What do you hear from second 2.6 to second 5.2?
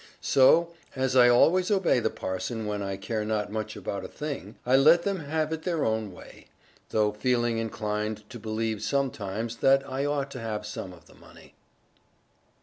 when I care not much about a thing, I let them